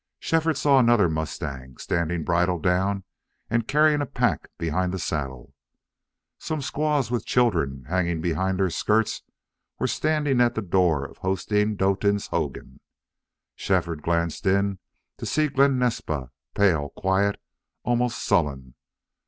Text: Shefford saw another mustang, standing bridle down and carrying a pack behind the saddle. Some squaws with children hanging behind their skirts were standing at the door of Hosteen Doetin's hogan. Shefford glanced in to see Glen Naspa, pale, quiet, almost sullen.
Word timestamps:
Shefford 0.17 0.57
saw 0.57 0.79
another 0.79 1.07
mustang, 1.07 1.77
standing 1.77 2.23
bridle 2.23 2.57
down 2.57 3.03
and 3.51 3.67
carrying 3.67 4.01
a 4.01 4.07
pack 4.07 4.49
behind 4.57 4.91
the 4.91 4.97
saddle. 4.97 5.53
Some 6.39 6.59
squaws 6.63 7.11
with 7.11 7.23
children 7.23 7.83
hanging 7.87 8.19
behind 8.19 8.57
their 8.57 8.71
skirts 8.71 9.21
were 9.77 9.85
standing 9.85 10.41
at 10.41 10.55
the 10.55 10.63
door 10.63 11.05
of 11.05 11.19
Hosteen 11.19 11.75
Doetin's 11.77 12.25
hogan. 12.29 12.79
Shefford 13.53 14.01
glanced 14.01 14.47
in 14.47 14.79
to 15.17 15.27
see 15.27 15.49
Glen 15.49 15.77
Naspa, 15.77 16.31
pale, 16.55 16.89
quiet, 16.97 17.39
almost 17.83 18.17
sullen. 18.23 18.73